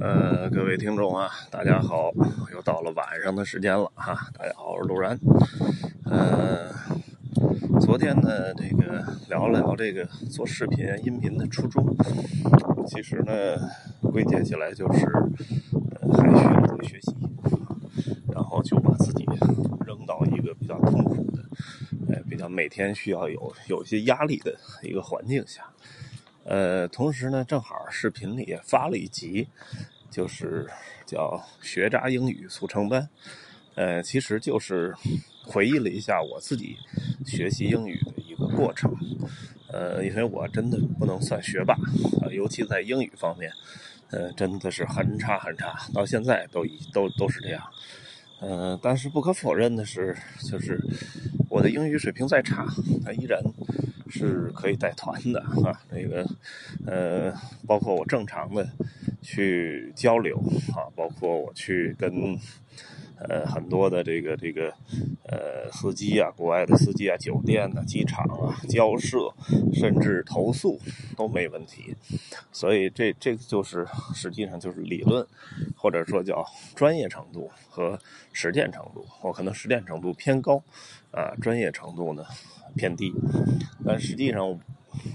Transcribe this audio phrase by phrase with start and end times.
[0.00, 2.10] 呃，各位听众啊，大家好，
[2.52, 4.16] 又到了晚上的时间了哈。
[4.32, 5.18] 大家好，我是陆然。
[6.04, 6.70] 呃，
[7.80, 11.84] 昨天呢，这个聊了聊这个做视频音频的初衷，
[12.86, 13.58] 其实呢，
[14.10, 15.04] 归结起来就是，
[16.00, 17.14] 呃，还需要再学习，
[18.32, 19.26] 然后就把自己
[19.84, 21.26] 扔到一个比较痛苦，
[22.28, 25.64] 比较每天需要有有一些压力的一个环境下。
[26.44, 29.48] 呃，同时呢，正好视频里也发了一集，
[30.10, 30.66] 就是
[31.04, 33.08] 叫“学渣英语速成班”。
[33.76, 34.94] 呃，其实就是
[35.44, 36.76] 回忆了一下我自己
[37.24, 38.92] 学习英语的一个过程。
[39.70, 41.74] 呃，因为我真的不能算学霸，
[42.22, 43.52] 啊，尤其在英语方面，
[44.10, 47.62] 呃，真的是很差很差，到现在都一都都是这样。
[48.40, 50.16] 嗯，但是不可否认的是，
[50.50, 50.80] 就是
[51.58, 52.64] 我的英语水平再差，
[53.04, 53.42] 他依然。
[54.10, 56.26] 是可以带团的啊，那个，
[56.86, 57.30] 呃，
[57.66, 58.66] 包括我正常的
[59.20, 60.38] 去交流
[60.74, 62.10] 啊，包括我去跟
[63.20, 64.72] 呃很多的这个这个
[65.24, 69.32] 呃司机啊，国外的司机啊，酒店啊，机场啊交涉，
[69.72, 70.80] 甚至投诉
[71.16, 71.94] 都没问题。
[72.52, 75.26] 所以这这个就是实际上就是理论
[75.76, 76.44] 或者说叫
[76.74, 77.98] 专业程度和
[78.32, 80.62] 实践程度，我可能实践程度偏高
[81.10, 82.24] 啊，专业程度呢。
[82.76, 83.10] 偏低，
[83.82, 84.46] 但实际上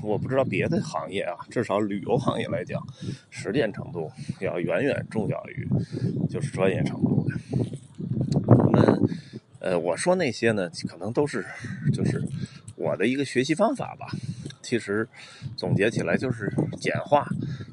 [0.01, 2.81] 我不知道别的行业啊，至少旅游行业来讲，
[3.29, 5.69] 实践程度要远远重要于
[6.27, 7.25] 就是专业程度。
[9.63, 11.45] 呃，我说那些呢，可能都是
[11.93, 12.21] 就是
[12.75, 14.07] 我的一个学习方法吧。
[14.61, 15.07] 其实
[15.55, 17.25] 总结起来就是简化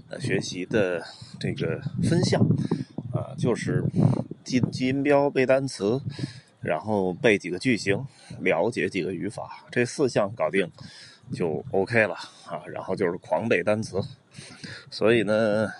[0.08, 1.04] 呃学习的
[1.38, 2.40] 这个分项
[3.12, 3.84] 啊，就是
[4.44, 6.00] 记记音标、背单词。
[6.62, 8.04] 然后背几个句型，
[8.40, 10.70] 了解几个语法，这四项搞定
[11.32, 12.60] 就 OK 了啊。
[12.66, 13.98] 然后就是狂背单词，
[14.90, 15.70] 所以呢，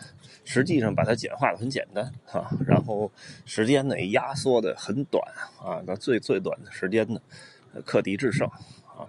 [0.53, 2.51] 实际上把它简化的很简单啊。
[2.67, 3.08] 然后
[3.45, 5.23] 时间呢压缩的很短
[5.63, 7.20] 啊，那最最短的时间呢，
[7.86, 9.07] 克敌制胜啊。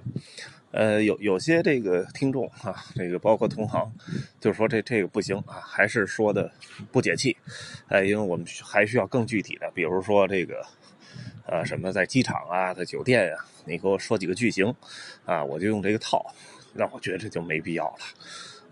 [0.69, 3.91] 呃，有有些这个听众啊，这个包括同行，
[4.39, 6.51] 就说这这个不行啊，还是说的
[6.91, 7.35] 不解气，
[7.87, 10.63] 哎，因为我们还需要更具体的，比如说这个。
[11.47, 13.35] 啊，什么在机场啊，在酒店呀？
[13.65, 14.73] 你给我说几个句型，
[15.25, 16.23] 啊，我就用这个套。
[16.73, 17.97] 那我觉得这就没必要了，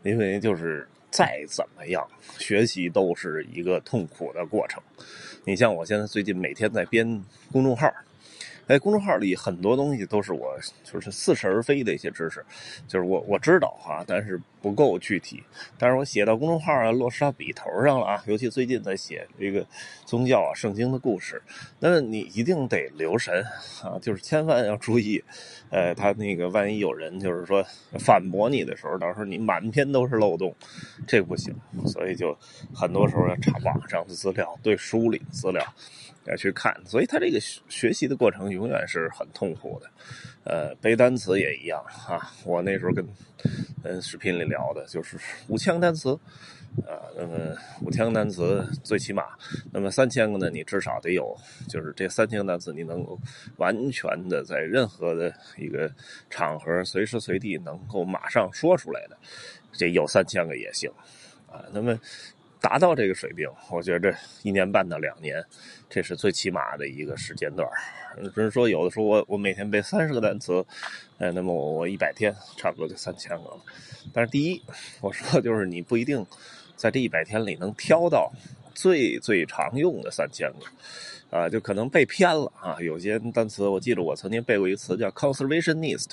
[0.03, 4.81] 因为就是再怎么样，学习都是一个痛苦的过程。
[5.45, 7.91] 你像我现在最近每天在编公众号。
[8.67, 12.45] 哎公众号里很多东西都是我就是似是而非的一些知识，
[12.87, 15.43] 就是我我知道哈，但是不够具体。
[15.77, 18.23] 但是我写到公众号啊，落实到笔头上了啊。
[18.27, 19.65] 尤其最近在写这个
[20.05, 21.41] 宗教啊、圣经的故事，
[21.79, 23.43] 那你一定得留神
[23.83, 25.23] 啊，就是千万要注意。
[25.69, 27.63] 呃，他那个万一有人就是说
[27.99, 30.55] 反驳你的时候，到时候你满篇都是漏洞，
[31.07, 31.55] 这不行。
[31.85, 32.37] 所以就
[32.73, 35.63] 很多时候要查网上的资料，对书里的资料。
[36.25, 39.89] 要去看，所以他这个学习的过程永远是很痛苦的，
[40.49, 42.31] 呃，背单词也一样啊。
[42.43, 43.07] 我那时候跟
[43.83, 45.15] 嗯视频里聊的就是
[45.47, 46.09] 五千单词，
[46.87, 49.25] 啊，那么五千个单词最起码，
[49.71, 51.37] 那么三千个呢，你至少得有，
[51.67, 53.15] 就是这三千个单词你能够
[53.57, 55.87] 完全的在任何的一个
[56.31, 59.15] 场合随时随地能够马上说出来的，
[59.71, 60.91] 这有三千个也行，
[61.47, 61.99] 啊，那么。
[62.61, 65.43] 达到这个水平，我觉得一年半到两年，
[65.89, 67.67] 这是最起码的一个时间段
[68.35, 70.65] 只是说，有的时候我我每天背三十个单词，
[71.19, 73.61] 哎，那么我我一百天差不多就三千个了。
[74.11, 74.61] 但是第一，
[74.99, 76.25] 我说就是你不一定
[76.75, 78.31] 在这一百天里能挑到
[78.73, 80.65] 最最常用的三千个。
[81.29, 82.75] 啊，就可能背偏了啊！
[82.81, 86.05] 有些单词，我记得我曾经背过一个词叫 “conservationist”，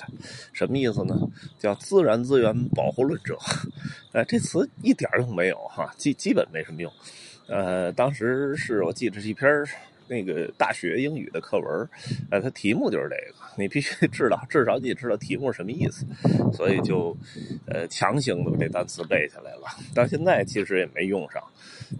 [0.53, 1.15] 什么意思呢？
[1.57, 3.37] 叫自然资源保护论者。
[4.13, 6.91] 哎，这词一点用没有哈，基基本没什么用。
[7.47, 9.49] 呃，当时是我记得是一篇
[10.07, 11.89] 那个大学英语的课文，
[12.31, 16.05] 呃，它题目就是这个，你必须 知道，至少你知道题目是什么意思，
[16.53, 17.15] 所以就
[17.67, 19.61] 呃强行的把这单词背下来了。
[19.93, 21.41] 到现在其实也没用上。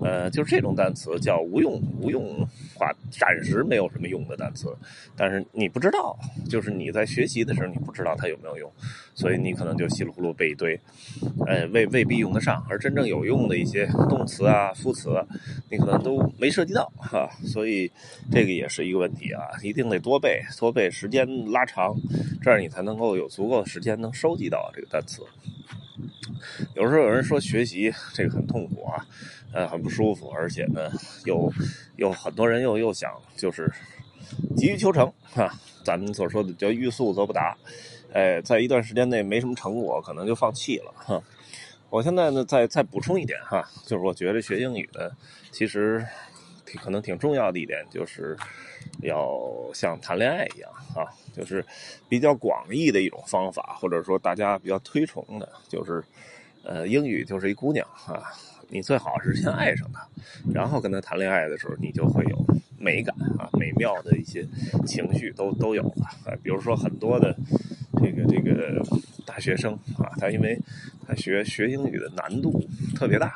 [0.02, 2.46] 呃，就是这种单词叫无用无用
[2.76, 4.76] 话，暂时没有什么用的单词。
[5.16, 6.18] 但是你不知道，
[6.50, 8.70] 就是你在学习的时候，你不知道它有没有用，
[9.18, 10.80] 所以你可能就稀里糊涂背一堆，
[11.48, 12.64] 呃，未未必用得上。
[12.70, 15.10] 而真正有用的一些动词啊、副词，
[15.72, 17.28] 你可能都没涉及到哈。
[17.44, 17.92] 所以
[18.32, 21.96] 这个也是一个问题啊，一定得多背，多背时间拉长，
[22.44, 25.24] 这样你才能够有足够的时间能收集到这个单词。
[26.76, 29.04] 有时候有人说学习这个很痛苦啊。
[29.54, 30.92] 呃，很不舒服，而且呢，
[31.26, 31.52] 有
[31.96, 33.72] 有很多人又又想就是，
[34.56, 35.54] 急于求成啊，
[35.84, 37.58] 咱们所说的叫欲速则不达，
[38.14, 41.22] 哎，在一段时间内没什么成果，可能就放弃了哈。
[41.90, 45.10] 我现在呢，再再补充一点哈，就是我觉得学英语呢，
[45.52, 46.06] 其实
[46.66, 48.36] 挺可能挺重要的一点，就是
[49.02, 49.40] 要
[49.74, 51.64] 像谈恋爱一样啊，就是
[52.10, 56.04] 比较广义的一种方法，或者说大家比较推崇的，就是
[56.64, 58.22] 呃，英语就是一姑娘啊，
[58.68, 60.06] 你最好是先爱上她，
[60.54, 62.46] 然后跟她谈恋爱的时候，你就会有
[62.78, 64.48] 美感啊，美妙的一些
[64.86, 67.36] 情绪都都有了，比如说很多的
[68.00, 68.82] 这个这个
[69.26, 70.60] 大学生啊，他因为
[71.08, 72.64] 他学学英语的难度
[72.96, 73.34] 特别大，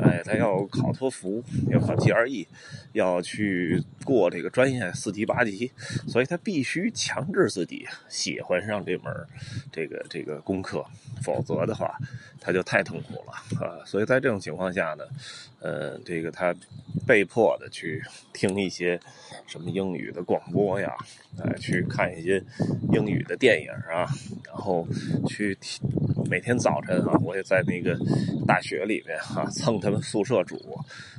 [0.00, 2.46] 哎，他要考托福，要考 GRE，
[2.92, 5.70] 要去过这个专业四级八级，
[6.08, 9.12] 所以他必须强制自己喜欢上这门
[9.72, 10.84] 这个这个功课，
[11.22, 11.98] 否则的话
[12.40, 13.32] 他就太痛苦了
[13.64, 13.84] 啊。
[13.84, 15.04] 所以在这种情况下呢，
[15.60, 16.54] 呃，这个他
[17.06, 18.02] 被迫的去
[18.32, 18.98] 听一些
[19.46, 20.94] 什么英语的广播呀，
[21.38, 22.42] 哎，去看一些
[22.92, 24.08] 英语的电影啊，
[24.46, 24.86] 然后
[25.28, 25.56] 去
[26.28, 27.00] 每天早晨。
[27.06, 27.98] 啊，我也在那个
[28.46, 30.58] 大学里面哈蹭他们宿舍住，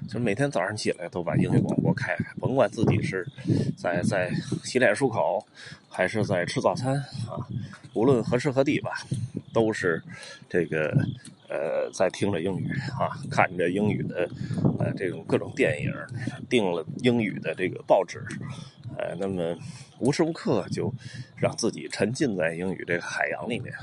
[0.08, 3.28] 就每天早上起来都把英语广播开开，甭管自己是
[3.78, 4.32] 在在
[4.64, 5.46] 洗脸漱口，
[5.90, 6.96] 还是在吃早餐
[7.28, 7.38] 啊，
[7.94, 9.04] 无论何时何地吧，
[9.54, 10.02] 都是
[10.50, 10.90] 这个
[11.50, 12.70] 呃在听着英语
[13.00, 14.30] 啊，看着英语的
[14.80, 15.94] 呃这种各种电影，
[16.50, 18.24] 订了英语的这个报纸，
[18.98, 19.56] 呃，那么。
[19.98, 20.94] 无时无刻就
[21.38, 23.74] 让自己沉浸在英语这个海洋里面，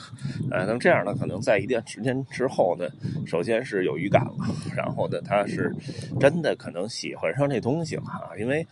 [0.51, 2.87] 呃，那么这样呢，可能在一段时间之后呢，
[3.27, 4.35] 首先是有语感了，
[4.77, 5.75] 然后呢，他是
[6.21, 8.63] 真的可能喜欢上这东西了，因为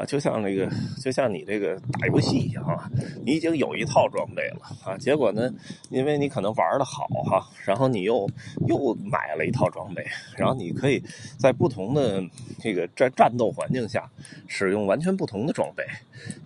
[0.00, 0.66] 啊，就像那个，
[0.98, 2.90] 就像你这个打游戏一样啊，
[3.26, 5.52] 你已经有一套装备了啊，结果呢，
[5.90, 8.26] 因为你可能玩的好哈，然后你又
[8.68, 10.02] 又买了一套装备，
[10.34, 11.02] 然后你可以
[11.36, 12.22] 在不同的
[12.58, 14.10] 这个战战斗环境下
[14.48, 15.84] 使用完全不同的装备，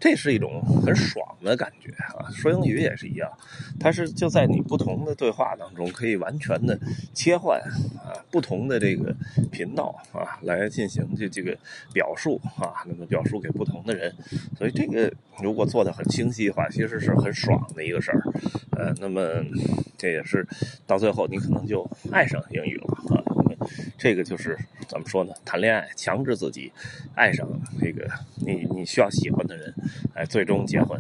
[0.01, 0.15] 这。
[0.25, 2.31] 是一种很爽的感觉啊！
[2.33, 3.31] 说英语也是一样，
[3.79, 6.81] 它是就在你不同的对话当中，可以完全的
[7.12, 7.61] 切换
[7.99, 9.15] 啊，不同的这个
[9.53, 11.55] 频道啊，来进行这这个
[11.93, 14.11] 表述啊，那么表述给不同的人，
[14.56, 15.12] 所以这个
[15.43, 18.23] 如果做的很清晰的话，其实是很爽的一个事儿。
[18.70, 19.20] 呃，那么
[19.99, 20.46] 这也是
[20.87, 23.20] 到最后你可能就爱上英语了啊。
[23.99, 24.58] 这个就是
[24.88, 25.32] 怎么说呢？
[25.44, 26.73] 谈恋爱，强制自己
[27.14, 27.46] 爱上
[27.81, 29.73] 这个你你需要喜欢的人，
[30.14, 30.99] 哎，最终结婚。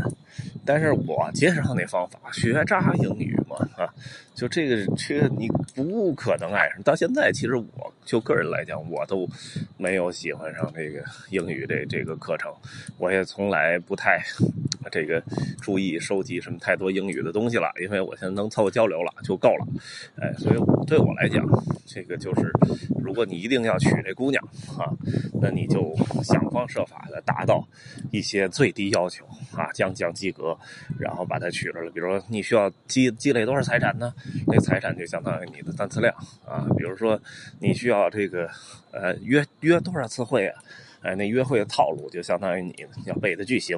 [0.64, 3.92] 但是我介绍那方法，学渣英语嘛，啊，
[4.34, 6.82] 就这个这个你不可能爱上。
[6.82, 9.28] 到现在，其实我就个人来讲，我都
[9.76, 12.52] 没有喜欢上这个英语这这个课程，
[12.98, 14.22] 我也从来不太。
[14.90, 15.22] 这个
[15.60, 19.66] 注意收集什么太多英语的东西了，因为我现在能凑合交流了就够了，
[20.16, 21.44] 哎，所以对我来讲，
[21.86, 22.50] 这个就是，
[23.02, 24.42] 如果你一定要娶这姑娘
[24.78, 24.90] 啊，
[25.40, 27.66] 那你就想方设法的达到
[28.10, 30.56] 一些最低要求啊，将将及格，
[30.98, 31.90] 然后把她娶了。
[31.92, 34.12] 比如说你需要积积累多少财产呢？
[34.46, 36.14] 那财产就相当于你的单词量
[36.46, 36.66] 啊。
[36.76, 37.20] 比如说
[37.58, 38.48] 你需要这个
[38.92, 40.62] 呃约约多少次会啊？
[41.04, 42.74] 哎，那约会的套路就相当于你
[43.04, 43.76] 要背的句型，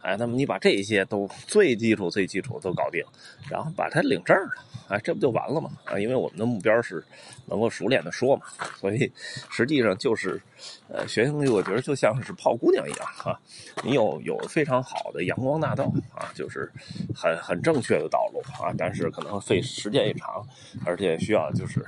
[0.00, 3.04] 哎，那么你把这些都最基础、最基础都搞定，
[3.50, 4.50] 然后把它领证了，
[4.88, 5.70] 哎，这不就完了吗？
[5.84, 7.04] 啊，因为我们的目标是
[7.44, 8.46] 能够熟练的说嘛，
[8.80, 9.12] 所以
[9.50, 10.40] 实际上就是，
[10.88, 13.38] 呃，学英语我觉得就像是泡姑娘一样啊，
[13.84, 15.84] 你有有非常好的阳光大道
[16.14, 16.72] 啊，就是
[17.14, 20.42] 很很正确的道路啊，但是可能费时间也长，
[20.86, 21.84] 而且需要就是。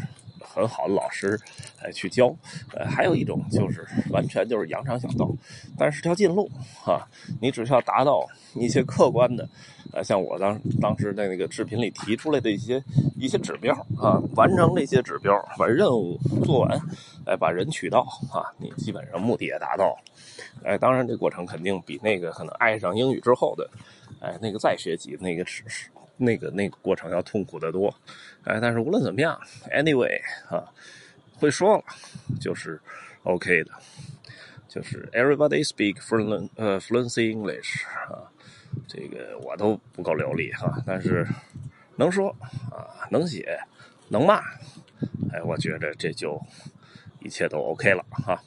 [0.54, 1.38] 很好的老师，
[1.82, 2.32] 来去教，
[2.73, 5.28] 呃，还有一种就是完全就是羊肠小道，
[5.76, 6.49] 但是条近路
[6.87, 7.02] 啊，
[7.40, 9.49] 你只需要达到一些客观的，
[9.92, 12.80] 呃，像我当当时在那个视频里提出来的一些
[13.18, 16.80] 一些指标啊，完成这些指标，把任务做完，
[17.26, 19.99] 哎，把人娶到啊，你基本上目的也达到，
[20.62, 23.68] 哎，当然这过程肯定比那个可能爱上英语之后的，
[24.20, 25.64] 哎，那个再学习那个是。
[26.16, 27.94] 那个那个过程要痛苦得多，
[28.44, 29.40] 哎，但是无论怎么样
[29.73, 30.64] ，anyway 啊，
[31.37, 31.85] 会说了
[32.40, 32.80] 就是
[33.25, 33.73] OK 的，
[34.68, 38.30] 就是 everybody speak fluent 呃 fluency English 啊，
[38.87, 41.26] 这个我都不够流利哈，但是
[41.97, 42.28] 能说
[42.71, 43.59] 啊，能写，
[44.09, 44.40] 能骂，
[45.33, 46.40] 哎，我觉得这就
[47.21, 48.40] 一切都 OK 了哈，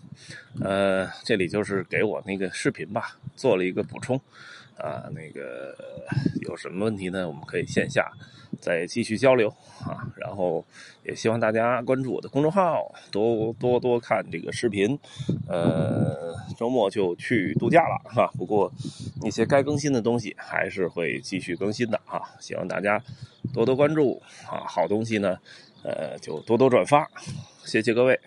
[0.62, 4.20] 呃，这里就是给我那个视频吧做了一个补充。
[4.80, 5.76] 啊，那个
[6.42, 7.28] 有什么问题呢？
[7.28, 8.12] 我们可以线下
[8.62, 9.50] 再继续交流
[9.82, 10.08] 啊。
[10.16, 10.64] 然后
[11.04, 14.98] 也希望大家关注我的公众号，多多多看这个视频。
[15.48, 18.28] 呃，周末就去度假了哈。
[18.38, 18.72] 不过
[19.24, 22.22] 一些该更新的东西还是会继续更新的哈。
[22.40, 23.02] 希望大家
[23.54, 24.62] 多多关注啊。
[24.68, 25.38] 好东西呢，
[25.84, 27.10] 呃，就多多转发。
[27.64, 28.20] 谢谢各位。